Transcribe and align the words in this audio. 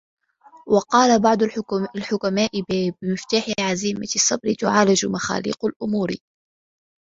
وَقَالَ 0.67 1.21
بَعْضُ 1.21 1.43
الْحُكَمَاءِ 1.95 2.49
بِمِفْتَاحِ 2.69 3.43
عَزِيمَةِ 3.59 4.11
الصَّبْرِ 4.15 4.53
تُعَالَجُ 4.53 5.05
مَغَالِيقُ 5.05 5.65
الْأُمُورِ 5.65 6.11